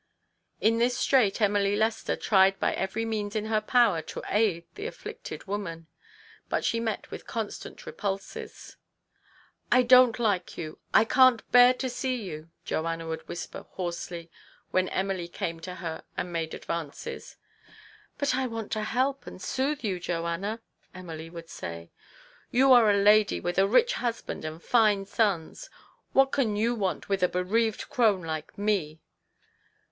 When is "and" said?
16.17-16.33, 19.27-19.39, 24.45-24.63